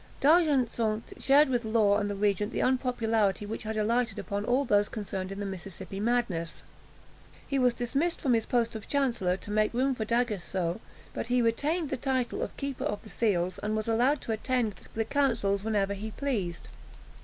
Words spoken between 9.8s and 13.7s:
for D'Aguesseau; but he retained the title of Keeper of the Seals,